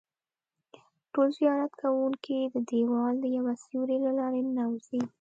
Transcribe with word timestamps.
ټول 1.13 1.27
زیارت 1.39 1.71
کوونکي 1.81 2.37
د 2.53 2.55
دیوال 2.69 3.13
د 3.21 3.25
یوه 3.37 3.53
سوري 3.65 3.97
له 4.05 4.11
لارې 4.19 4.41
ننوځي. 4.45 5.01